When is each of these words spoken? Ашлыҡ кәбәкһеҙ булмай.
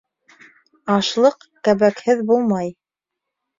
Ашлыҡ 0.95 1.47
кәбәкһеҙ 1.69 2.25
булмай. 2.33 2.75